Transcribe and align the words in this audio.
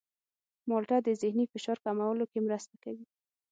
مالټه 0.69 0.97
د 1.03 1.07
ذهني 1.21 1.45
فشار 1.51 1.77
کمولو 1.85 2.25
کې 2.31 2.39
مرسته 2.47 2.75
کوي. 2.83 3.05